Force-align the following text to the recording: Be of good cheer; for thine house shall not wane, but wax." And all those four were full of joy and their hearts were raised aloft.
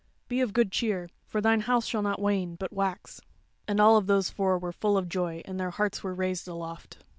Be 0.27 0.41
of 0.41 0.51
good 0.53 0.71
cheer; 0.71 1.09
for 1.27 1.41
thine 1.41 1.59
house 1.61 1.85
shall 1.85 2.01
not 2.01 2.19
wane, 2.19 2.55
but 2.55 2.73
wax." 2.73 3.21
And 3.67 3.79
all 3.79 4.01
those 4.01 4.31
four 4.31 4.57
were 4.57 4.71
full 4.71 4.97
of 4.97 5.07
joy 5.07 5.43
and 5.45 5.59
their 5.59 5.69
hearts 5.69 6.01
were 6.01 6.15
raised 6.15 6.47
aloft. 6.47 6.97